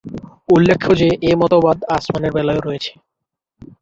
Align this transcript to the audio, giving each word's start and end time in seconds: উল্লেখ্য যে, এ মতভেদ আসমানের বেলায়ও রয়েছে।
উল্লেখ্য 0.49 0.89
যে, 0.95 1.09
এ 1.21 1.31
মতভেদ 1.35 1.79
আসমানের 1.97 2.31
বেলায়ও 2.31 2.65
রয়েছে। 2.67 2.91